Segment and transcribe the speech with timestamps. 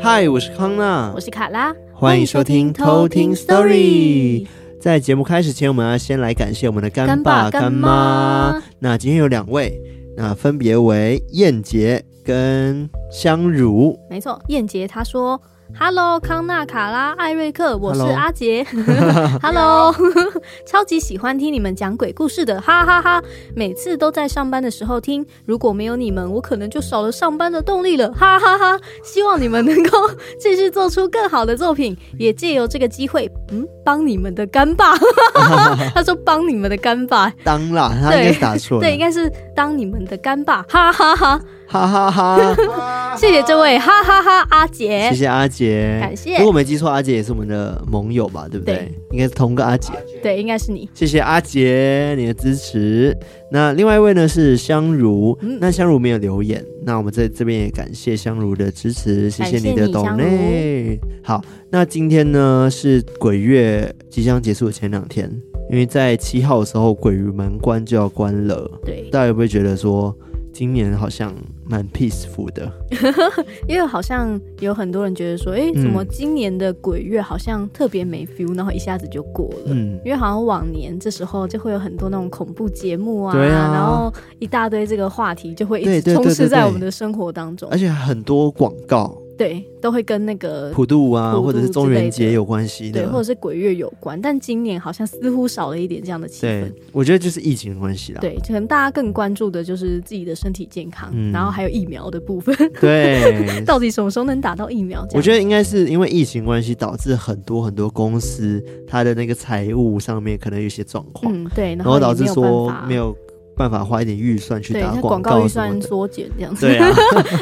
[0.00, 4.46] 嗨，我是康娜，我是卡拉，欢迎收听偷听 Story。
[4.80, 8.62] 在节目开始前，我们要先来感谢我们的干爸干妈。
[8.78, 9.80] 那今天有两位，
[10.16, 13.98] 那分别为燕杰跟香如。
[14.08, 15.40] 没错，燕杰他说。
[15.76, 18.64] Hello，康纳、卡拉、艾瑞克，我是阿杰。
[19.42, 19.94] Hello，
[20.66, 23.22] 超级喜欢听你们讲鬼故事的，哈哈哈！
[23.54, 28.80] 每次都在上班的时候听，如果没有你们，我可能就少了上班的动力了，哈哈哈！
[29.04, 29.98] 希望你们能够
[30.40, 34.96] 继续做出更好的作品，也借由这个机会，嗯，帮你们的干爸。
[35.94, 41.38] 他说帮你们的干爸，当啦，他应该打错了，对，应该是当你们的干爸，哈哈哈。
[41.38, 42.56] 哈哈哈哈！
[43.18, 46.32] 谢谢这位哈哈哈阿杰，谢谢阿杰，感谢。
[46.36, 48.46] 如果我没记错，阿杰也是我们的盟友吧？
[48.50, 48.76] 对不对？
[48.76, 49.92] 对，应该是同个阿杰。
[50.22, 50.88] 对，应该是你。
[50.94, 53.14] 谢谢阿杰你的支持。
[53.52, 60.98] 那另外一位呢是香茹，嗯、那香茹没有留言，那我们在这边也感谢香茹的支持，谢谢你的懂内。
[61.22, 65.30] 好，那今天呢是鬼月即将结束的前两天，
[65.70, 68.70] 因为在七号的时候鬼门关就要关了。
[68.86, 70.16] 对，大家有没有觉得说？
[70.50, 71.32] 今年好像
[71.68, 72.70] 蛮 peaceful 的，
[73.68, 79.66] 因为好像有很多人觉得说，哎、欸，怎么今年的鬼月好像特别没 feel，然后一下子就过了。
[79.66, 89.16] 嗯，因为好像往年这时候就会有很多那种恐怖节目啊，对啊，然后一大堆这个话题就会一直充斥在我们的生活当中，而且很多广告。
[89.38, 94.20] 对，都会跟那个普渡啊，或者是中元节有关系的，对，或者是鬼月有关。
[94.20, 96.60] 但今年好像似乎少了一点这样的气氛。
[96.62, 98.20] 对，我觉得就是疫情的关系啦。
[98.20, 102.54] 对，可能大家更关注的就是自己的身体健康，嗯、然后还有疫苗的部分。
[102.80, 105.06] 对， 到底什么时候能打到疫苗？
[105.14, 111.32] 我觉得应该是因为疫情关系，导致很多很多公司它的那个财务上面可能有些状况。
[111.32, 113.16] 嗯，对，然后导致说没有。
[113.58, 116.66] 办法花一点预算去打广告，预算缩减这样子。
[116.66, 116.94] 对啊，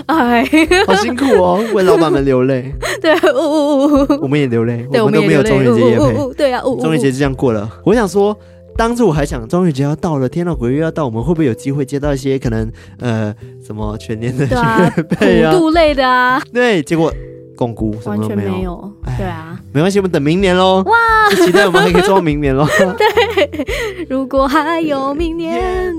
[0.27, 0.48] 哎，
[0.86, 2.73] 好辛苦哦，为老板们流泪。
[3.02, 6.35] 对，呜呜呜，我们也流泪，我们都没有中元节夜配。
[6.35, 7.70] 对啊，中元节就这样过了。
[7.85, 8.36] 我想说，
[8.77, 16.42] 当初我还想中元节要到了，天呐，鬼月要到，我们会不会有机会接到一些可能呃什么全年的月配啊，普渡类的啊？
[16.52, 17.13] 对，结果。
[17.58, 20.83] 共估完全没有，对啊，没关系，我们等明年喽。
[20.85, 20.95] 哇，
[21.42, 22.67] 期待我们还可以做到明年喽。
[22.98, 23.07] 对，
[24.08, 25.92] 如果还有明年。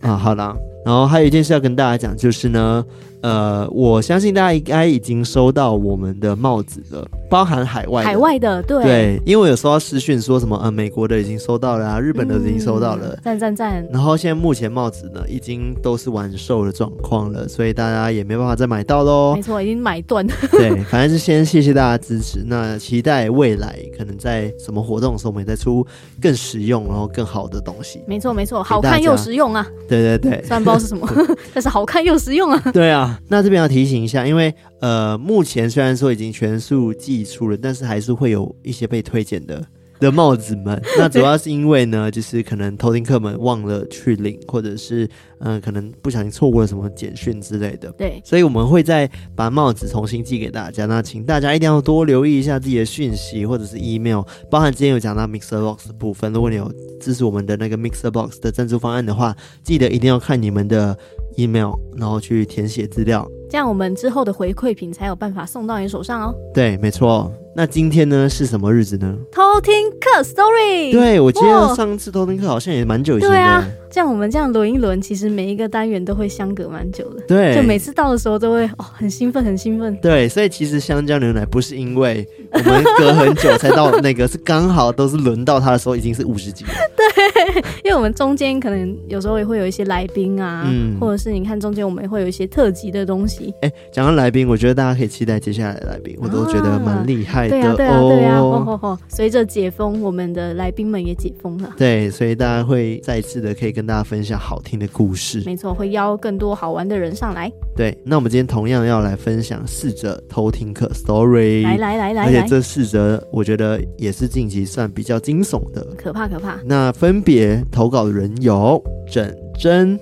[0.00, 2.84] 啊，好的，然后还有一件事要跟大家讲，就是呢。
[3.24, 13.82] 呃，我相信大家应该已经收到我们的帽子了，包含海外海外的，对对，因为我有收到私讯说什么，呃，美国的已经收到了啊，日本的已经收到了，赞赞赞。
[13.90, 19.34] 然后现在目前帽子呢，已经都是完售的状况了，所以大家也没办法再买到喽。
[19.34, 20.26] 没错，已经买断。
[20.50, 25.82] 对，反正是先谢谢大家支持，那期待未来可能在什么活动的时候，我们也再出
[26.20, 28.02] 更实用然后更好的东西。
[28.06, 29.66] 没错没错，好看又实用啊。
[29.88, 31.08] 对对对，虽然不知道是什么，
[31.54, 32.70] 但是好看又实用啊。
[32.72, 33.18] 对啊。
[33.28, 39.62] 那这边要提醒一下，因为呃，目前虽然说已经全数寄出了，但是还是会有一些被推荐的
[40.04, 40.80] 的帽子们。
[40.98, 45.04] 那 主要是因为呢，就是可能偷听客们忘了去领，或者是
[45.40, 47.90] 嗯、呃，可能不小心错过了什么简讯之类的。
[47.92, 50.86] 对，所以我们会再把帽子重新寄给大家。
[50.86, 56.32] 那请大家一定要多留意一下自己的讯息或者是 email，包含之前有讲到 Mixer Box 的部分。
[56.32, 60.96] 如果你有支持我们的那个 Mixer Box 的赞助方案的话，记得一定要看你们的。
[61.36, 66.34] email，然后去填写资料，这样我们之后的回馈品才有办法送到你手上哦。
[66.54, 67.28] 对，没错。
[67.56, 69.16] 那今天呢是什么日子呢？
[69.30, 70.90] 偷听课 story。
[70.90, 73.36] 对，我记得上次偷听课好像也蛮久以前的。
[73.36, 77.20] 对啊，这样我们这样轮一轮，其实每一个单元都会相隔蛮久的。
[77.28, 79.96] 对，就每次到的时候都会哦，很兴奋，很兴奋。
[80.02, 86.70] 对，所以其实香蕉牛奶不是因为我们隔很久才到那个，是刚好都是轮到它的时候已经是五十集了。
[86.96, 87.43] 对，
[87.84, 93.52] 因为我们中间可能有时候也会有一些来宾啊，嗯，或者是你看中间我们也会有一些特辑的东西。
[93.62, 97.48] 哎，讲到来宾，我觉得大家可以期待接下来的来宾，我都觉得蛮厉害。
[97.48, 98.98] 对啊，对啊，对啊，吼吼吼！
[99.08, 101.72] 随着解封，我们的来宾们也解封了。
[101.76, 105.42] 对，所以大家会再一次的可以跟大家分享好听的故事。
[105.44, 107.50] 没错，会邀更多好玩的人上来。
[107.76, 111.62] 对，那我们今天同样要来分享四则偷听客 story。
[111.64, 116.58] 来来来来，而且这四则我觉得也是近期算比较惊悚的，可怕可怕。
[116.64, 119.98] 那分别投稿的人有整真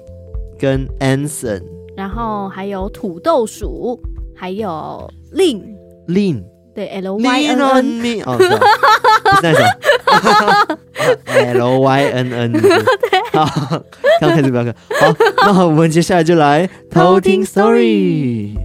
[0.58, 1.62] 跟 Anson，
[1.96, 4.00] 然后还有土豆鼠，
[4.34, 5.62] 还有 Lin
[6.08, 6.44] Lin。
[6.74, 8.58] 对，L Y N N，哦，不是
[9.42, 9.60] 那首
[11.26, 12.60] ，L Y N N， 对，
[13.38, 13.44] 好，
[14.18, 18.56] 刚开始不要看，好，那好，我们接下来就来偷听 story。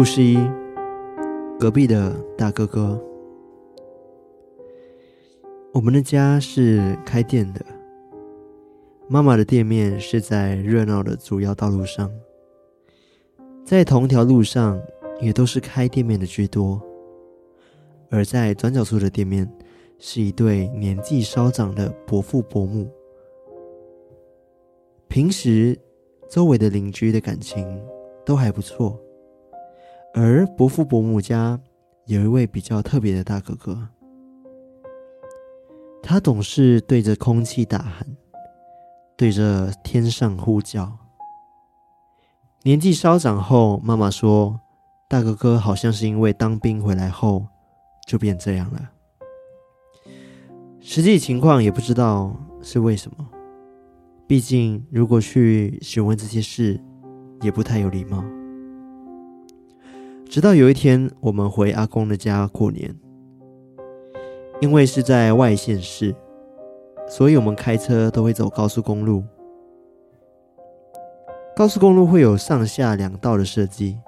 [0.00, 0.38] 故事一：
[1.58, 2.98] 隔壁的大哥哥。
[5.74, 7.62] 我们的家是开店的，
[9.10, 12.10] 妈妈的店面是在热闹的主要道路上，
[13.62, 14.80] 在同条路上
[15.20, 16.80] 也都是开店面的居多，
[18.08, 19.46] 而在转角处的店面
[19.98, 22.90] 是一对年纪稍长的伯父伯母。
[25.08, 25.78] 平时
[26.26, 27.78] 周围的邻居的感情
[28.24, 28.98] 都还不错。
[30.12, 31.58] 而伯父伯母家
[32.06, 33.88] 有一位比较特别的大哥哥，
[36.02, 38.04] 他总是对着空气大喊，
[39.16, 40.98] 对着天上呼叫。
[42.62, 44.60] 年纪稍长后，妈妈说，
[45.08, 47.46] 大哥哥好像是因为当兵回来后
[48.06, 48.90] 就变这样了。
[50.80, 53.28] 实际情况也不知道是为什么，
[54.26, 56.80] 毕竟如果去询问这些事，
[57.42, 58.24] 也不太有礼貌。
[60.30, 62.94] 直到有一天，我们回阿公的家过年，
[64.60, 66.14] 因为是在外县市，
[67.08, 69.24] 所以我们开车都会走高速公路。
[71.56, 73.98] 高速公路会有上下两道的设计，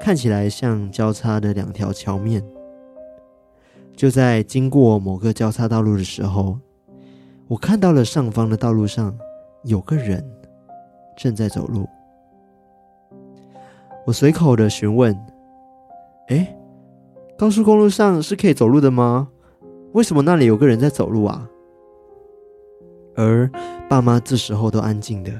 [0.00, 2.40] 看起来像交叉的两条桥面。
[3.96, 6.60] 就在经过某个交叉道路的时候，
[7.48, 9.12] 我看到了上方的道路上
[9.64, 10.24] 有个人
[11.16, 11.88] 正在走路。
[14.06, 15.14] 我随口的询问
[16.28, 16.56] ：“哎，
[17.38, 19.28] 高速公路上是可以走路的吗？
[19.92, 21.48] 为什么那里有个人在走路啊？”
[23.16, 23.50] 而
[23.88, 25.32] 爸妈这时候都安静的，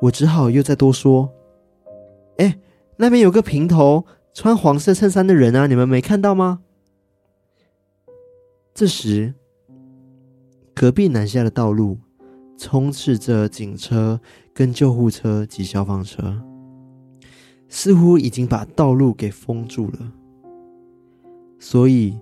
[0.00, 1.28] 我只好又再多说
[2.38, 2.58] ：“哎，
[2.96, 6.60] 那边有个平头穿黄色衬衫的人啊，你们没看到吗？”
[8.72, 9.34] 这时，
[10.72, 11.98] 隔壁南下的道路
[12.56, 14.20] 充斥着警车、
[14.54, 16.40] 跟救护车及消防车。
[17.68, 20.12] 似乎已经把道路给封住了，
[21.58, 22.18] 所以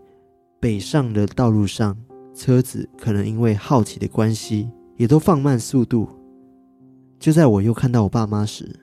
[0.58, 1.96] 北上的道路上，
[2.34, 6.08] 车子可能因为好奇的关系，也都放慢速度。
[7.18, 8.78] 就在我又看到我爸妈时，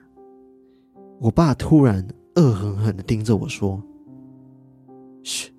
[1.20, 2.06] 我爸突然
[2.36, 3.80] 恶狠狠地盯着我说
[5.22, 5.52] ：“嘘，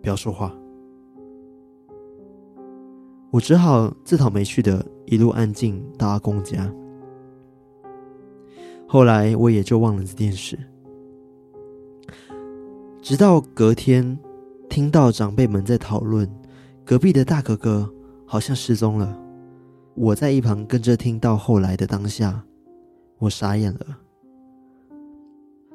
[0.00, 0.54] 不要说话。”
[3.30, 6.72] 我只好自讨没趣的一路安静到阿公家。
[8.92, 10.58] 后来我也就忘了这件事，
[13.00, 14.18] 直到隔天
[14.68, 16.30] 听到长辈们在讨论
[16.84, 17.90] 隔壁的大哥哥
[18.26, 19.18] 好像失踪了，
[19.94, 22.44] 我在一旁跟着听到后来的当下，
[23.16, 23.98] 我傻眼了。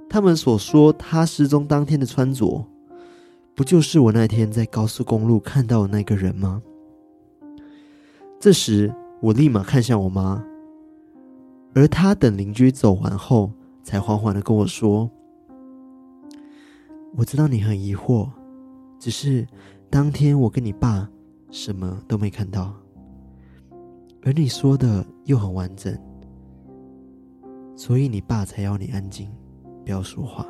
[0.08, 2.64] 他们所说他失踪当天的穿着，
[3.56, 6.62] 不就是我那天在高速公路看到的那个人吗？
[8.40, 10.46] 这时我立马看向我妈。
[11.78, 13.52] 而他等邻居走完后，
[13.84, 15.08] 才缓缓的跟我说
[17.16, 18.28] ：“我知道你很疑惑，
[18.98, 19.46] 只是
[19.88, 21.08] 当天我跟你爸
[21.52, 22.74] 什么都没看到，
[24.24, 25.96] 而你说的又很完整，
[27.76, 29.30] 所以你爸才要你安静，
[29.86, 30.48] 不要说话。”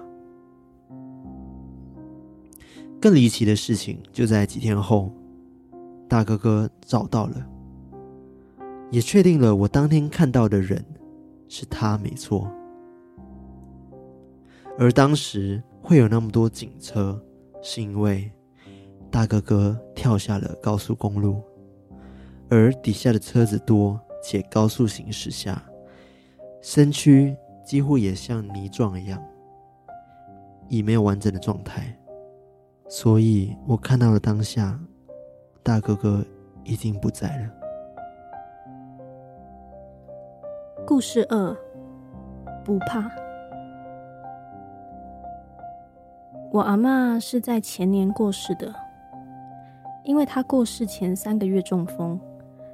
[3.01, 5.11] 更离奇的事情就在几天后，
[6.07, 7.45] 大哥哥找到了，
[8.91, 10.81] 也确定了我当天看到的人。
[11.49, 12.51] 是他没错，
[14.77, 17.19] 而当时会有那么多警车，
[17.61, 18.31] 是因为
[19.09, 21.41] 大哥哥跳下了高速公路，
[22.49, 25.63] 而底下的车子多且高速行驶下，
[26.61, 27.35] 身躯
[27.65, 29.23] 几乎也像泥状一样，
[30.67, 31.97] 已没有完整的状态，
[32.89, 34.79] 所以我看到了当下，
[35.63, 36.23] 大哥哥
[36.63, 37.56] 已经不在了。
[40.87, 41.53] 故事二，
[42.63, 43.11] 不怕。
[46.49, 48.73] 我阿嬷是在前年过世的，
[50.05, 52.17] 因为她过世前三个月中风，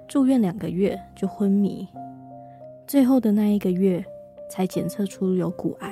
[0.07, 1.87] 住院两个月就昏迷，
[2.85, 4.05] 最后的那一个月
[4.47, 5.91] 才检测出有骨癌。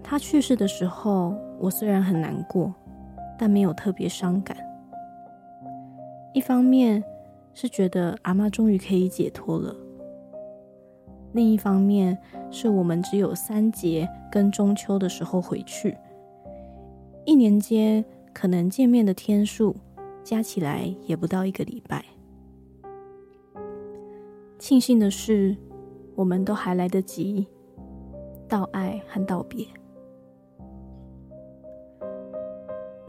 [0.00, 2.72] 她去世的时候，我虽然很难过，
[3.36, 4.56] 但没有特别伤感。
[6.32, 7.02] 一方面，
[7.60, 9.74] 是觉得阿嬷终于可以解脱了。
[11.32, 12.16] 另一方面，
[12.52, 15.96] 是我们只有三节跟中秋的时候回去，
[17.24, 19.74] 一年间可能见面的天数
[20.22, 22.04] 加起来也不到一个礼拜。
[24.60, 25.56] 庆幸的是，
[26.14, 27.44] 我们都还来得及
[28.46, 29.66] 道爱和道别。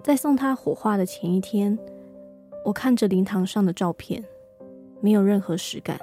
[0.03, 1.77] 在送他火化的前一天，
[2.65, 4.24] 我看着灵堂上的照片。
[5.01, 6.00] 没有任何实感。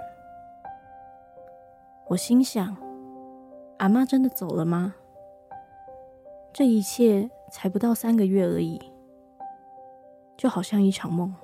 [2.08, 2.76] 我心想，
[3.78, 4.94] 阿妈真的走了吗？
[6.52, 8.80] 这一切才不到三个月而已，
[10.36, 11.34] 就好像一场梦。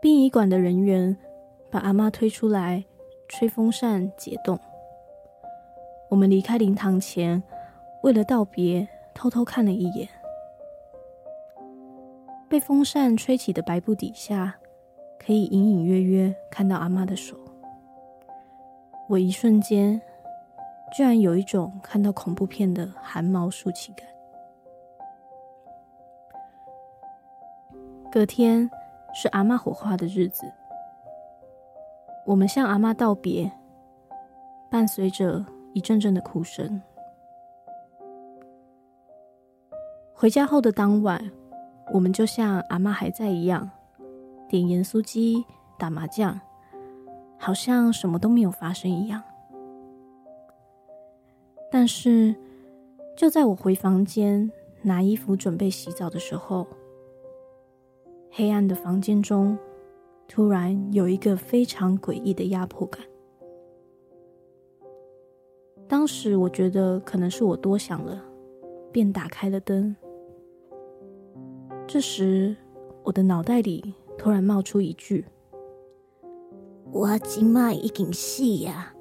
[0.00, 1.16] 殡仪馆的人员
[1.70, 2.84] 把阿妈推出来，
[3.28, 4.58] 吹风扇解冻。
[6.10, 7.42] 我们离开灵堂前，
[8.02, 10.08] 为了道别，偷偷看了一眼。
[12.50, 14.58] 被风扇吹起的白布底下，
[15.24, 17.36] 可以隐隐约约看到阿嬷的手。
[19.08, 20.00] 我一瞬间，
[20.92, 24.06] 居然有一种看到恐怖片的寒毛竖起感。
[28.10, 28.68] 隔天
[29.14, 30.44] 是阿嬷火化的日子，
[32.26, 33.50] 我们向阿嬷道别，
[34.70, 36.80] 伴随着一阵阵的哭声。
[40.12, 41.30] 回家后的当晚，
[41.92, 43.70] 我们就像阿嬷还在一样，
[44.52, 45.46] 点盐酥鸡、
[45.78, 46.38] 打麻将，
[47.38, 49.22] 好像什么都没有发生一样。
[51.70, 52.34] 但是，
[53.16, 56.66] 就在我回房间拿衣服准备洗澡的时候，
[58.30, 59.56] 黑暗的房间中
[60.28, 63.02] 突然有一个非常诡异的压迫感。
[65.88, 68.22] 当时我觉得可能是我多想了，
[68.92, 69.96] 便打开了灯。
[71.86, 72.54] 这时，
[73.02, 75.24] 我的脑袋里突然冒出一句
[76.92, 78.94] ：“我今麦已经死呀，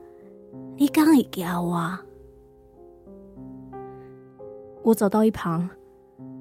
[0.77, 1.97] 你敢会惊我？”
[4.83, 5.69] 我走到一旁，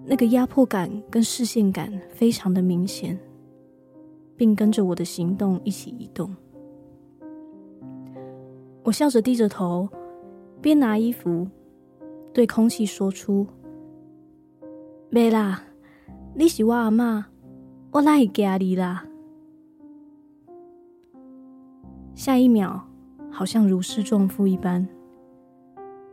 [0.07, 3.19] 那个压迫感跟视线感非常的明显，
[4.35, 6.35] 并跟着我的行动一起移动。
[8.83, 9.87] 我笑着低着头，
[10.62, 11.47] 边拿衣服，
[12.33, 13.47] 对空气说出
[15.11, 15.62] ：“没啦，
[16.35, 17.23] 你是我阿嬷，
[17.92, 19.04] 我哪会惊你啦？”
[22.14, 22.80] 下一秒，
[23.30, 24.87] 好像如释重负一般。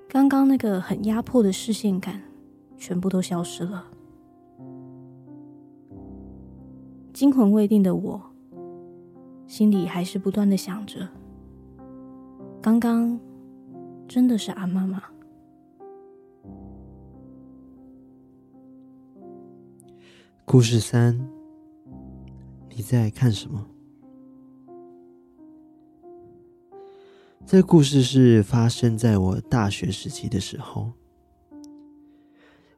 [0.07, 2.21] 刚刚那个很压迫的视线感，
[2.77, 3.85] 全部都消失了。
[7.13, 8.21] 惊魂未定的我，
[9.47, 11.07] 心里还是不断的想着：
[12.61, 13.19] 刚刚
[14.07, 15.03] 真的是阿妈吗？
[20.45, 21.19] 故事三，
[22.77, 23.65] 你在看什么？
[27.43, 30.91] 这故事是发生在我大学时期的时候。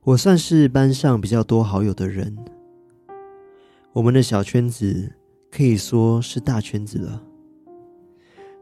[0.03, 2.33] 我算是班上比较多好友的人，
[3.91, 5.11] 我们的小圈子
[5.51, 7.21] 可以说是大圈子了。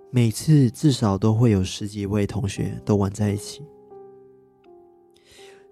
[0.10, 3.64] 每次至少都会有十几位同学都玩在一起。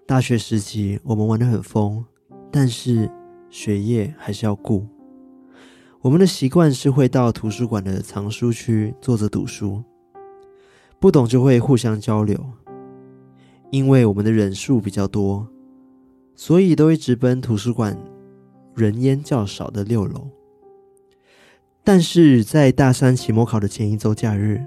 [0.06, 2.04] 大学时期我们玩得很疯，
[2.52, 3.10] 但是
[3.50, 4.86] 学业还是要顾。
[6.02, 9.82] 我们的习惯是会到图书馆的藏书区坐着读书。
[10.98, 12.38] 不懂就会互相交流，
[13.70, 15.46] 因为我们的人数比较多，
[16.34, 17.98] 所以都会直奔图书馆
[18.74, 20.28] 人烟较少的六楼。
[21.84, 24.64] 但是在大三期末考的前一周假日，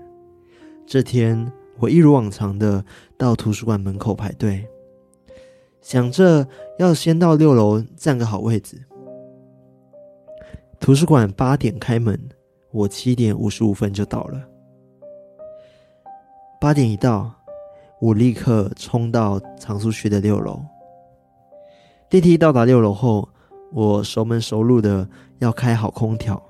[0.85, 2.85] 这天我一如往常的
[3.17, 4.67] 到图书馆门口排队，
[5.81, 8.83] 想着要先到六楼占个好位置。
[10.79, 12.17] 图书馆八点开门，
[12.71, 14.41] 我七点五十五分就到了。
[16.59, 17.31] 八点一到，
[17.99, 20.61] 我立刻冲到藏书区的六楼。
[22.09, 23.27] 电梯到达六楼后，
[23.71, 25.07] 我熟门熟路的
[25.39, 26.41] 要开好空调，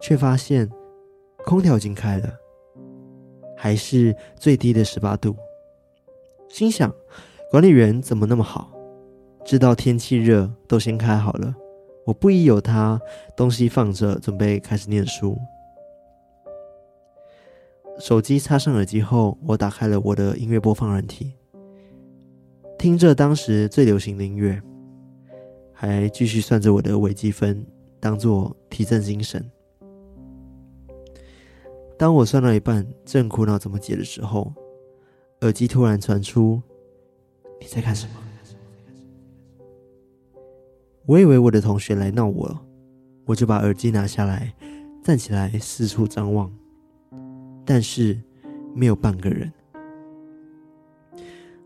[0.00, 0.70] 却发现
[1.44, 2.32] 空调已经开了，
[3.56, 5.36] 还是最低的十八度。
[6.48, 6.90] 心想，
[7.50, 8.70] 管理员怎么那么好，
[9.44, 11.54] 知道天气热都先开好了。
[12.06, 13.00] 我不疑有他，
[13.36, 15.36] 东西放着，准备开始念书。
[17.98, 21.32] 手机插上耳机后，我打开了我的音乐播放软体，
[22.78, 24.62] 听着当时最流行的音乐，
[25.72, 27.66] 还继续算着我的微积分，
[27.98, 29.44] 当做提振精神。
[31.98, 34.52] 当我算到一半，正苦恼怎么解的时候，
[35.40, 36.62] 耳机突然传出
[37.60, 38.12] ：“你在干什么？”
[41.06, 42.60] 我以为我的同学来闹我了，
[43.24, 44.52] 我就把耳机拿下来，
[45.02, 46.52] 站起来四处张望。
[47.64, 48.20] 但是
[48.74, 49.52] 没有半个人。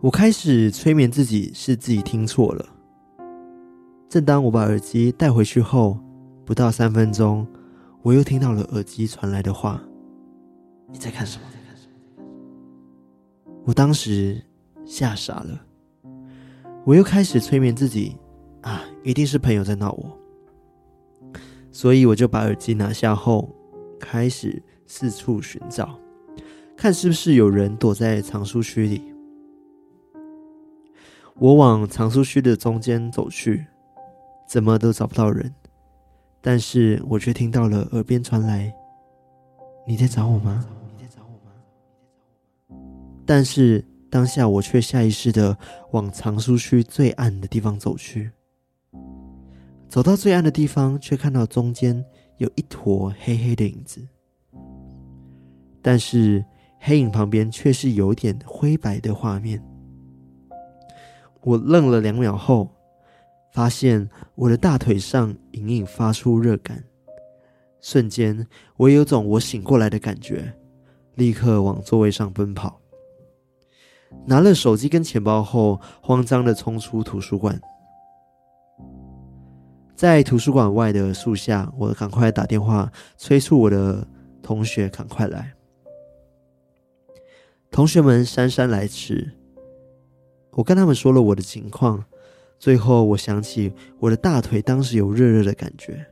[0.00, 2.66] 我开始催眠自己，是自己听错了。
[4.09, 5.99] 正当我把耳机带回去后，
[6.44, 7.47] 不到三分钟，
[8.02, 9.82] 我又听到了耳机传来的话
[10.90, 11.44] ：“你在看什么？”
[13.64, 14.42] 我当时
[14.87, 15.61] 吓傻了。
[16.85, 18.16] 我又开始催眠自己
[18.62, 20.19] ：“啊，一定是朋友在闹我。”
[21.73, 23.49] 所以我就把耳机拿下后，
[23.99, 24.62] 开始。
[24.92, 25.97] 四处寻找，
[26.76, 29.14] 看是不是有人躲在藏书区里。
[31.37, 33.64] 我往藏书区的中间走去，
[34.49, 35.54] 怎么都找不到人，
[36.40, 38.75] 但是我却听到了耳边传来
[39.87, 40.66] ：“你在找我吗？
[40.99, 41.52] 你在找我吗？”
[43.25, 45.57] 但是当下我却下意识的
[45.92, 48.33] 往藏书区最暗的地方走去。
[49.90, 52.04] 走到最暗的地方，却看到中间
[52.37, 54.00] 有一坨黑黑的影子，
[55.82, 56.44] 但是
[56.78, 59.61] 黑影旁边却是有点灰白的画面。
[61.42, 62.70] 我愣了两秒后，
[63.52, 66.85] 发现我的大腿上隐隐发出热感，
[67.80, 70.54] 瞬间我有种我醒过来的感觉，
[71.16, 72.80] 立刻往座位上奔跑，
[74.25, 77.61] 拿了手机跟钱包后，慌张的冲出图书馆。
[80.00, 84.09] 在图书馆外的树下，我赶快打电话催促我的
[84.42, 85.52] 同学赶快来。
[87.71, 89.30] 同学们姗姗来迟，
[90.52, 92.02] 我跟他们说了我的情况。
[92.59, 96.07] 最后，我想起我的大腿当时有热热的感觉，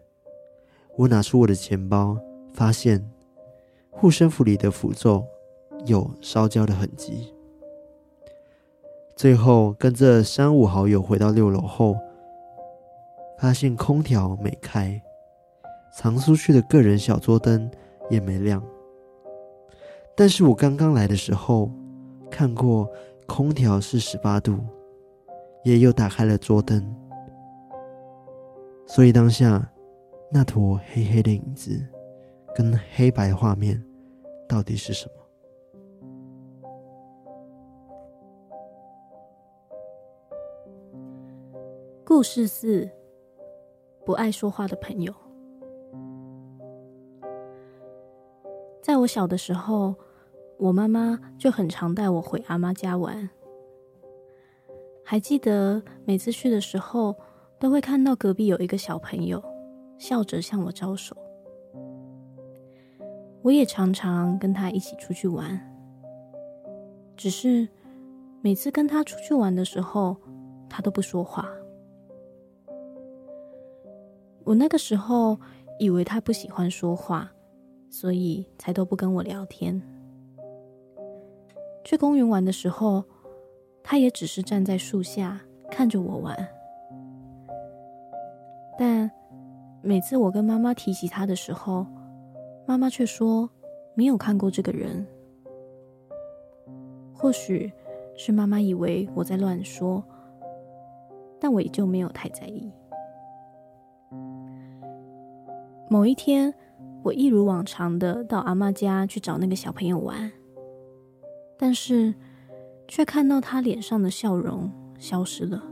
[0.99, 2.19] 我拿出我的钱包，
[2.53, 3.11] 发现
[3.89, 5.25] 护身符里的符咒
[5.87, 7.33] 有烧焦的痕迹。
[9.17, 11.97] 最后，跟着三五好友回到六楼后。
[13.39, 15.01] 发现空调没开，
[15.93, 17.71] 藏书区的个人小桌灯
[18.11, 18.63] 也没亮。
[20.17, 21.71] 但是我刚刚来的时候
[22.29, 22.91] 看过
[23.27, 24.59] 空调是十八度，
[25.63, 26.85] 也又打开了桌灯，
[28.87, 29.71] 所以当下
[30.33, 31.81] 那坨黑黑的影子
[32.57, 33.81] 跟黑白画面
[34.49, 35.13] 到底是什么？
[42.05, 42.98] 故事四。
[44.09, 45.15] 不爱说话的朋友，
[48.83, 49.95] 在我小的时候，
[50.57, 53.29] 我妈妈就很常带我回阿妈家玩。
[55.05, 57.15] 还记得每次去的时候，
[57.59, 59.45] 都会看到隔壁有一个小朋友
[59.99, 61.15] 笑着向我招手。
[63.43, 65.61] 我也常常跟他一起出去玩，
[67.15, 67.69] 只是
[68.41, 70.17] 每次跟他出去玩的时候，
[70.67, 71.47] 他都不说话。
[74.49, 75.39] 我那个时候
[75.79, 77.31] 以为他不喜欢说话，
[77.91, 79.79] 所以才都不跟我聊天。
[81.85, 83.05] 去公园玩的时候，
[83.83, 85.39] 他也只是站在树下
[85.71, 86.35] 看着我玩。
[88.79, 89.11] 但
[89.83, 91.87] 每次我跟妈妈提起他的时候，
[92.67, 93.51] 妈妈却说
[93.93, 95.07] 没有看过这个人。
[97.13, 97.71] 或许
[98.17, 100.03] 是妈妈以为我在乱说，
[101.39, 102.73] 但我也就没有太在意。
[105.91, 106.53] 某一天，
[107.03, 110.31] 我一如往常的到阿嬷家去找那个小朋友玩，
[111.57, 112.15] 但是
[112.87, 115.63] 却看到他脸上的笑容消失了，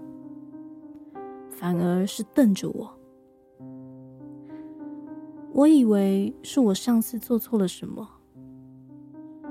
[1.51, 2.91] 反而是瞪着我。
[5.53, 8.09] 我以为是我上次做错了什么，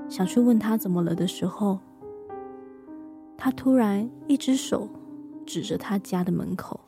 [0.08, 1.78] 想去问他怎么了的时候，
[3.36, 4.88] 他突然一只手
[5.44, 6.80] 指着他家的门口，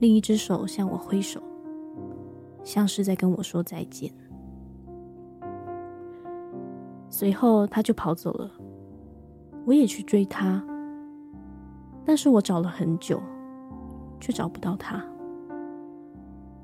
[0.00, 1.40] 另一只手向我挥手。
[2.64, 4.12] 像是在跟我说再见。
[7.08, 8.50] 随后他就跑走了，
[9.66, 10.64] 我也去追他，
[12.04, 13.20] 但是我找了很久，
[14.18, 15.04] 却找不到他。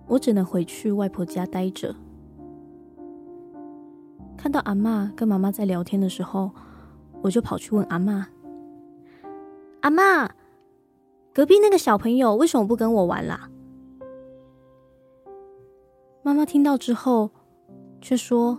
[0.06, 1.94] 我只能回去外婆家待着。
[4.38, 6.50] 看到阿嬷跟妈妈在聊天的时候，
[7.20, 8.24] 我就跑去问阿嬷
[9.82, 10.30] ：“阿嬷，
[11.34, 13.50] 隔壁那个小朋友为什么不跟我玩啦？”
[16.28, 17.30] 妈妈听到之后，
[18.02, 18.58] 却说：“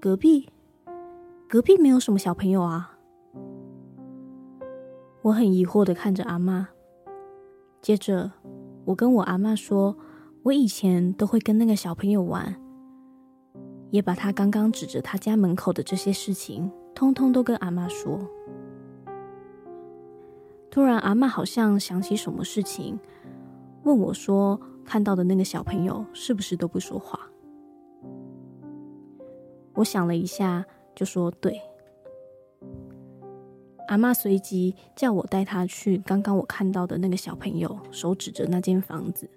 [0.00, 0.48] 隔壁，
[1.48, 2.96] 隔壁没有什么小朋友啊。”
[5.22, 6.64] 我很疑惑的看着阿嬷。
[7.82, 8.30] 接着，
[8.84, 9.96] 我跟我阿嬷说
[10.46, 12.54] ：“我以前都会跟那个小朋友玩，
[13.90, 18.20] 也把他刚刚指着他家门口的这些事情，通通都跟阿嬷说。”
[20.70, 23.00] 突然，阿嬷好像想起什么事情，
[23.82, 24.60] 问我说。
[24.86, 27.18] 看到的那个小朋友是不是都不说话？
[29.74, 31.60] 我想了一下，就说对。
[33.88, 39.28] 阿嬷随即叫我带他去刚刚我看到的那个小朋友手指着那间房子。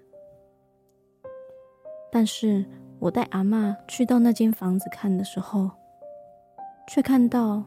[2.10, 2.64] 但是
[2.98, 5.70] 我带阿嬷去到那间房子看的时候，
[6.88, 7.62] 却看到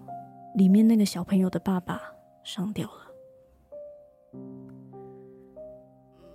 [0.55, 2.01] 里面那个小朋友的爸爸
[2.43, 3.02] 上吊了。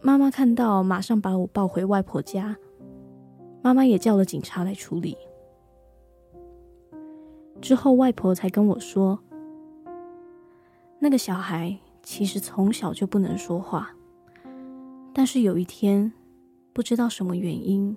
[0.00, 2.56] 妈妈看到，马上把我抱回外婆家。
[3.62, 5.16] 妈妈也叫了警察来处理。
[7.60, 9.18] 之后外婆才跟我说，
[11.00, 13.94] 那个小孩其实从小就不能说话，
[15.12, 16.12] 但是有一天
[16.72, 17.96] 不知道什么原因，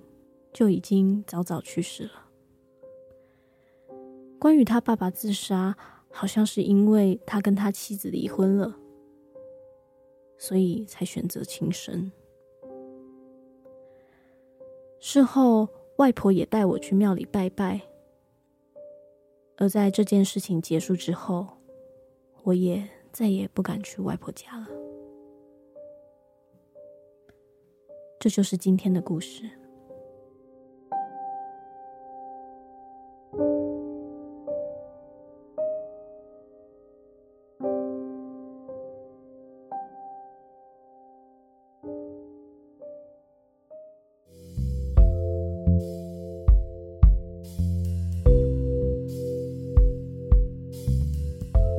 [0.52, 2.10] 就已经早早去世了。
[4.40, 5.76] 关于他爸爸自杀，
[6.10, 8.76] 好像是因为他跟他妻子离婚了，
[10.42, 12.10] 所以才选择轻生。
[14.98, 17.80] 事后，外婆也带我去庙里拜拜。
[19.56, 21.46] 而在这件事情结束之后，
[22.42, 24.66] 我也再也不敢去外婆家了。
[28.18, 29.48] 这就是今天的故事。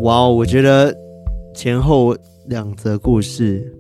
[0.04, 0.94] 哇哦，我觉得
[1.56, 2.14] 前后
[2.48, 3.74] 两则故事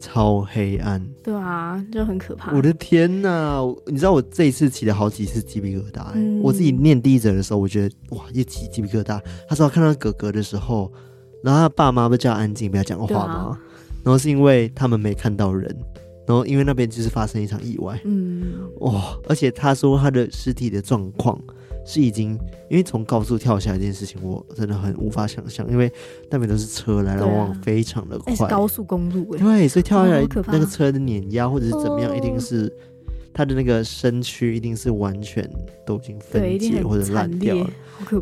[0.00, 2.56] 超黑暗，对啊，就很可怕。
[2.56, 6.12] 我的天呐，你知道我这一次起了好几次鸡皮疙瘩，欸。
[6.14, 9.20] 嗯、我自己念第一则的时候，我觉得哇，一起鸡皮疙瘩。
[9.46, 10.90] 他说看到哥哥的时候，
[11.44, 13.34] 然后他爸妈不叫他安静，不要讲话吗？
[13.34, 13.60] 啊、
[14.02, 15.70] 然后是因为他们没看到人，
[16.26, 18.00] 然后因为那边就是发生一场意外。
[18.06, 21.38] 嗯，哇，而且他说他的尸体的状况。
[21.90, 25.90] 是已经，因为从高速跳下来这件事情，我真的很无法想象，因为
[26.30, 32.70] 那边都是车来来往往，非常的快，啊、高速公路哎，对，所以跳下来那个车的碾压或者是怎么样，一定是
[33.32, 35.48] 他的那个身躯一定是完全
[35.86, 37.70] 都已经分解或者烂掉了，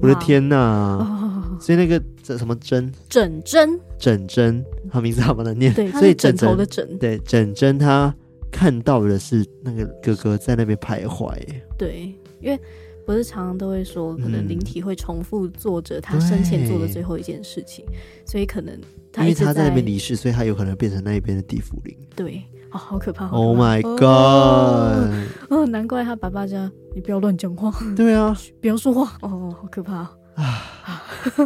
[0.01, 0.57] 我的天哪！
[0.57, 2.93] 哦、所以那个这什么针？
[3.09, 3.81] 枕针。
[3.99, 8.15] 枕针，他名字好不难念，对，所以枕头的枕，对枕针他
[8.53, 11.35] 看到的是那个哥哥在那边徘徊，
[11.77, 12.61] 对，因为。
[13.07, 17.85] 不是常常都会说，可能灵体会重复做着他生前做的最后一件事情，
[18.27, 18.77] 所以可能
[19.13, 21.97] 他因为他在那边离世，所以他有可能变成那一边的地府灵。
[22.17, 22.43] 对，
[22.73, 24.03] 哦，好可怕！Oh my god！
[24.03, 27.73] 哦，哦，难怪他爸爸家，你不要乱讲话。
[27.95, 29.17] 对啊， 不要说话。
[29.23, 29.99] 哦，好可怕
[30.35, 30.63] 啊！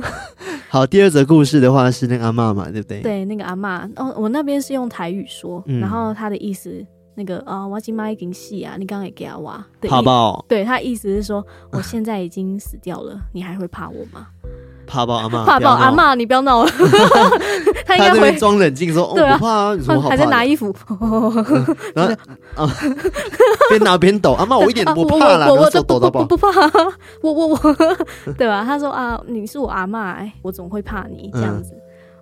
[0.71, 3.03] 好，第二则故事的话是那个阿嬷嘛，对不对？
[3.03, 3.87] 对，那个阿嬷。
[3.97, 6.85] 哦，我那边是用台语说，嗯、然后他的意思。
[7.21, 10.43] 那个啊，我今妈已经死啊，你刚刚也给他挖，怕爆？
[10.49, 14.29] 对，他意思是说，我现在已经死掉了， 你还会怕我吗？
[14.87, 16.71] 怕爆阿妈， 怕爆阿妈，你不要闹了。
[17.85, 20.75] 他应该会装冷静说，对啊，不怕啊，你说好，还在拿衣服，
[21.95, 22.15] 然后
[22.65, 22.67] 啊，
[23.69, 26.49] 边拿边抖，阿妈我一点都不怕啦，我手抖到爆，不怕，
[27.23, 27.59] 我我我，
[28.39, 28.65] 对吧？
[28.65, 31.75] 他说啊，你是我阿妈，哎，我总会怕你这样子，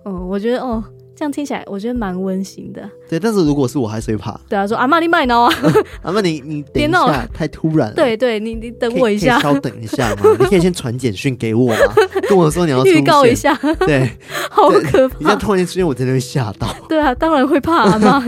[0.03, 0.83] 嗯，我觉得哦。
[1.19, 2.89] 这样听起来，我觉得蛮温馨的。
[3.09, 4.39] 对，但是如果是我，还是会怕。
[4.47, 5.53] 对啊，说阿妈你卖闹啊！
[6.01, 7.93] 阿妈你你别闹了，太突然了。
[7.95, 10.21] 对对，你你等我一下，稍等一下嘛。
[10.39, 11.93] 你可以先传简讯给我啊，
[12.29, 13.53] 跟我说你要预告一下。
[13.79, 14.09] 对，
[14.49, 15.17] 好可怕！
[15.19, 16.73] 你这样突然间出现，我真的会吓到。
[16.87, 18.23] 对啊，当然会怕阿妈。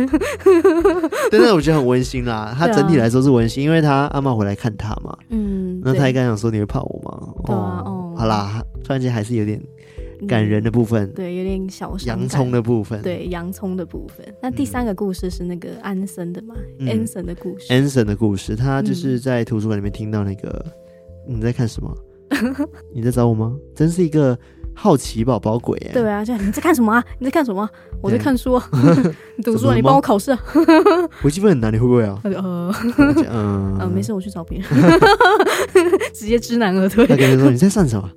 [1.31, 2.53] 但是我觉得很温馨啦。
[2.59, 5.15] 他整体来说是温馨，因为他阿妈回来看他嘛。
[5.29, 5.79] 嗯。
[5.81, 7.29] 那他也刚想说你会怕我吗？
[7.45, 7.83] 对啊。
[7.85, 8.13] 哦。
[8.17, 9.61] 好啦，突然间还是有点。
[10.27, 14.25] 感人的部分，嗯、对，有点小洋葱的部分，对，洋葱的部分。
[14.41, 16.55] 那第三个故事是那个安森的嘛？
[16.79, 20.65] 嗯、安森的故事，安森的故事，他就是在图书馆里面听到那个，
[21.27, 21.95] 嗯、你在看什么？
[22.93, 23.55] 你在找我吗？
[23.75, 24.37] 真是一个
[24.73, 25.91] 好奇宝宝鬼哎！
[25.91, 27.03] 对啊，就你在看什么啊？
[27.19, 27.69] 你在看什么？
[28.01, 28.69] 我在看书啊。
[29.35, 29.75] 你 读书啊？
[29.75, 30.39] 你帮我考试啊？
[31.23, 32.19] 微积分很难，你会不会啊？
[32.23, 32.73] 呃，
[33.29, 34.67] 嗯，呃，没事，我去找别人。
[36.13, 37.05] 直接知难而退。
[37.05, 38.09] 他跟你说你在上什么？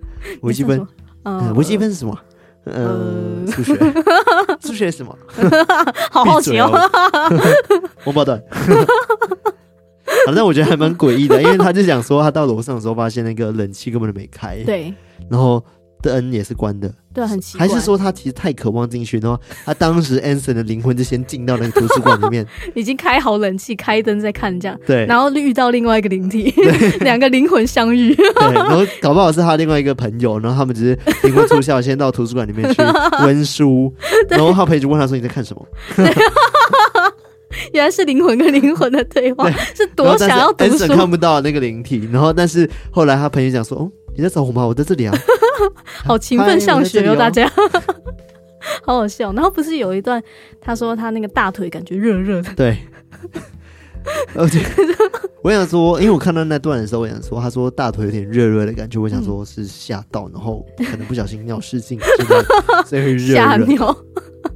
[0.42, 0.86] 微积分。
[1.24, 2.18] 嗯，微积分是什么？
[2.64, 3.74] 呃， 数学，
[4.60, 5.14] 数学是什么？
[6.10, 6.70] 好好奇哦，
[8.04, 8.42] 王八蛋。
[10.26, 14.62] 反正我觉得还蛮诡异的，因为他就讲说，他到楼上的时候发现那个冷气根本就没开。
[14.64, 14.94] 对，
[15.28, 15.62] 然后。
[16.02, 17.66] 灯也是关的，对，很奇怪。
[17.66, 24.76] 还是说他其实太渴望进去，然后他当时 Anson 的灵魂就先进到那个图书馆里面， 已经开好冷气、开灯在看这样。
[24.86, 26.52] 对，然后遇到另外一个灵体，
[27.00, 28.14] 两个灵魂相遇。
[28.16, 32.82] 对，然后搞不好是他另外一个朋友，然后他们只是灵魂出窍，先到图书馆里面去
[33.22, 33.94] 温书，
[34.28, 35.66] 然后他陪着问他说：“你在看什么？”
[37.72, 40.76] 原来是灵魂跟灵魂的对话，是多想要读书。
[40.76, 44.66] Anson 看不到那个灵体，然后但是后来他朋友讲说：“哦，你在找我吗？
[44.66, 45.14] 我在这里啊。
[46.04, 47.50] ”好勤奋上学哟，大家，
[48.82, 49.32] 好好笑。
[49.32, 50.22] 然后不是有一段，
[50.60, 52.52] 他说他那个大腿感觉热热的。
[52.54, 52.76] 对，
[54.34, 54.60] 而且
[55.42, 61.98] 我想说，因为我看到那段的时候，我想说，他说大腿有点热热的感觉，我想说是吓到，然后可能不小心尿失禁，
[62.86, 63.34] 所以会热热。
[63.34, 63.96] 吓尿。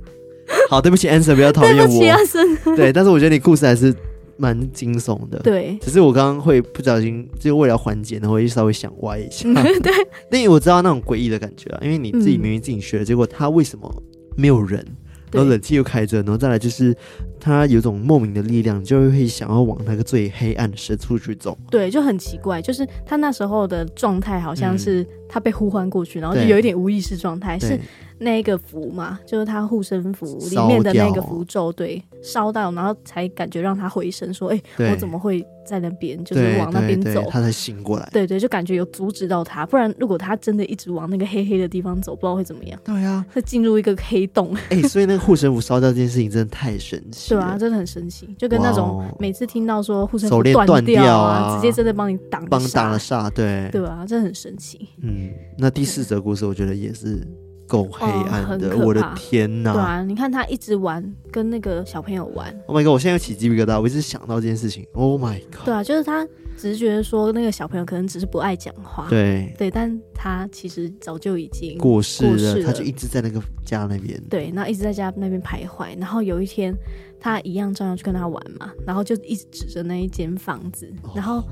[0.68, 2.74] 好，对不起，Anson，不要讨厌我。
[2.76, 3.94] 对，但是我觉得你故事还是
[4.38, 5.38] 蛮惊悚的。
[5.40, 9.46] 对，只是我刚刚会不小心，就为了缓解，然后就稍微想歪一下。
[9.82, 9.92] 对，
[10.40, 14.02] 因为我知道那种诡异的感觉啊，因为你自己明明自己学了，结果他为什么
[14.36, 14.84] 没有人？
[15.32, 16.94] 然后冷气又开着，然后再来就是
[17.40, 21.56] 他有种莫名的力量，就会想要往那个最黑暗的深处去走。
[21.70, 27.78] 对，就很奇怪，就是他那时候的状态好像是他被呼唤过去，嗯、然后就有一点无意识状态，是
[28.18, 38.08] 那个符嘛，就是他护身符里面的那个符咒，对，烧到，然后才感觉让他回神，说：“哎、欸，我怎么会？”在那边就是往那边走，他才醒过来。
[38.12, 42.80] 对对，就感觉有阻止到他，不然如果他真的一直往那个黑黑的地方走，不知道会怎么样。
[42.82, 44.54] 对啊，会进入一个黑洞。
[44.70, 47.34] 哎、欸，所以那个护身符烧掉这件事情真的太神奇。
[47.34, 54.88] 对啊，真的很神奇，就跟那种每次听到说护身符断掉啊，啊，直接真的帮你挡帮挡了煞，对对啊，真的很神奇。
[55.02, 57.26] 嗯，那第四则故事我觉得也是。
[57.68, 59.72] 够黑暗的，哦，我的天呐！
[59.74, 62.48] 对啊，你看他一直玩，跟那个小朋友玩。
[62.66, 62.94] Oh my god！
[62.94, 64.86] 我现在又起鸡皮疙瘩，我一直想到这件事情。
[64.94, 65.66] Oh my god！
[65.66, 66.26] 对啊，就是他
[66.56, 75.98] 只是觉得说那个小朋友可能只是不爱讲话，对对，但他其实早就已经过世了，他就一直在那个家那边，对，然后一直在家那边徘徊。
[75.98, 76.74] 然后有一天，
[77.20, 80.90] 他一样照样去跟他玩嘛，然后就一直指着那一间房子。
[81.14, 81.44] 然后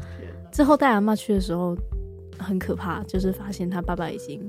[0.51, 1.77] 之后带阿妈去的时候，
[2.39, 4.41] 很可怕，就是发现他爸爸已经。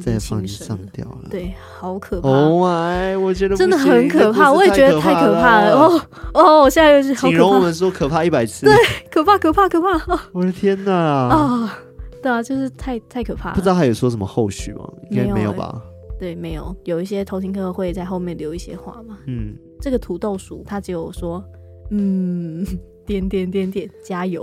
[0.00, 5.76] 在放上吊了，对，好可怕！Oh my，我觉得真的很可怕，我也觉得太可怕了。
[5.76, 6.00] 哦
[6.34, 8.74] 哦，我现在又是形容我们说可怕一百次， 对，
[9.10, 10.20] 可怕可怕可怕！
[10.32, 10.92] 我的天哪！
[10.92, 11.78] 啊，
[12.20, 13.54] 对啊，就是太太可怕了。
[13.54, 14.84] 不知道还有说什么后续吗？
[15.10, 15.80] 应该没有吧？
[16.18, 16.74] 对，没有。
[16.84, 19.18] 有一些偷听客会在后面留一些话嘛。
[19.26, 21.44] 嗯，这个土豆鼠他只有说，
[21.90, 22.66] 嗯。
[23.06, 24.42] 点点点点，加油！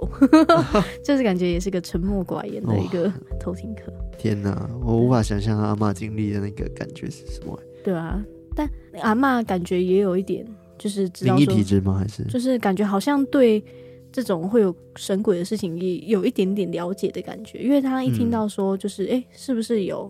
[1.03, 3.91] 就是感觉也是个沉默寡言的一个偷听客。
[4.17, 7.59] 天哪，我无法想象阿妈经历的那个感觉是什么。
[7.83, 8.23] 对啊，
[8.55, 8.69] 但
[9.01, 10.45] 阿妈感觉也有一点，
[10.77, 11.99] 就是灵异体质吗？
[11.99, 13.63] 还是就是感觉好像对
[14.11, 20.09] 这种会有神鬼的事情也有一点点了解的感觉，因为他一听到说，就是哎、嗯欸，是不是有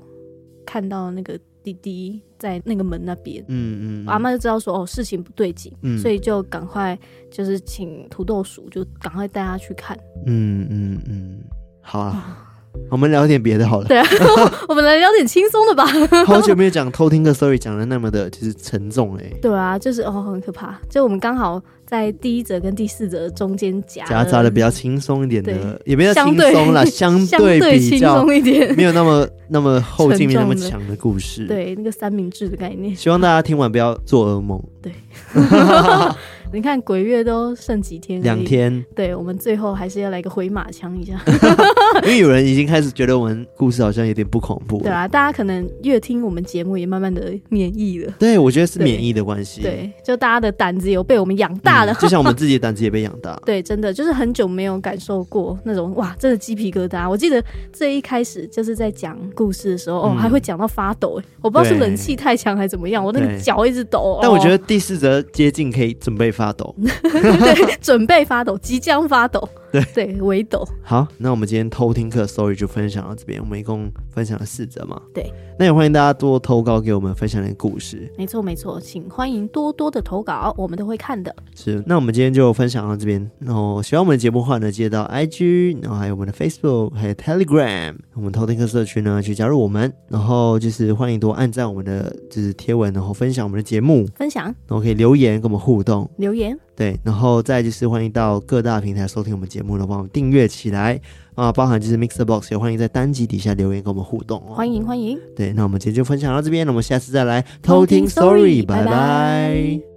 [0.65, 1.39] 看到那个？
[1.63, 6.97] 弟弟在那个门那边，嗯嗯，嗯，阿妈就知道说哦，事情不对劲，嗯，所以就赶快
[7.32, 9.97] 就是请土豆鼠就赶快带他去看，
[10.28, 11.39] 嗯嗯嗯，
[11.82, 12.49] 好啊。
[12.89, 13.88] 我们聊点别的好了。
[13.88, 14.06] 对啊，
[14.67, 15.86] 我们来聊点轻松的吧。
[16.26, 19.32] 好久没有讲偷听个 story，讲的那么的就是沉重哎。
[19.43, 20.76] 对啊，就是哦，很可怕。
[20.89, 21.62] 就我们刚好
[21.93, 31.45] 在第一则跟第四则中间夹夹杂的比较轻松一点的，也 比较轻松啦，相对比较一点，没有那么 那么后劲没那么强的故事。
[31.45, 32.95] 对，那个三明治的概念。
[32.95, 34.60] 希望大家听完不要做噩梦。
[34.82, 34.91] 对。
[36.53, 38.21] 你看鬼月都剩几天？
[38.21, 38.85] 两天。
[38.95, 41.19] 对，我们最后还是要来个回马枪一下，
[42.03, 44.77] 因为有人已经开始觉得我们故事好像有点不恐怖。
[44.83, 48.13] 对啊，大家可能越听我们节目，也慢慢的免疫了。
[48.19, 49.63] 对，我觉得是免疫的关系。
[49.63, 53.35] 对，就大家的胆子有被我们养大了，嗯，就像我们自己的胆子也被养大。
[53.43, 57.09] 对，真的就是很久没有感受过那种哇，真的鸡皮疙瘩。
[57.09, 64.19] 我记得这一开始就是在讲故事的时候，嗯、哦，还会讲到发抖，我不知道是冷气太强还是怎么样，我那个脚一直抖。
[64.21, 66.75] 但我觉得第四则接近可以准备发发抖。
[67.01, 69.47] 对，准备发抖，即将发抖。
[69.73, 70.63] 对对， 微抖。
[70.83, 73.41] 好，那我们今天偷听课 story 就分享到这边。
[73.41, 75.01] 我们一共分享了四则嘛。
[75.12, 78.07] 对，那也欢迎大家多投稿给我们分享点故事。
[78.15, 81.36] 没错没错，请欢迎多多的投稿，我们都会看的。
[81.55, 83.27] 是，那我们今天就分享到这边。
[83.39, 89.91] 然后喜欢我们的节目的话呢，记得到 IG，然后还有我们的 Facebook，还有 Telegram，我们偷听课社区呢去加入我们。
[90.07, 96.55] 然后就是欢迎多按赞我们的就是贴文，然后分享我们的节目，分享，然后可以留言跟我们互动，留言。
[96.75, 100.99] 对，然后再就是欢迎到各大平台收听我们节目呢，帮我们订阅起来
[101.36, 104.55] 啊，包含就是 Mixer Box 也欢迎在单集底下留言跟我们互动哦。
[104.55, 105.19] 欢迎欢迎。
[105.36, 108.65] 对，那我们今天就分享到这边，那我们下次再来偷听 Story。
[108.65, 109.92] 拜拜。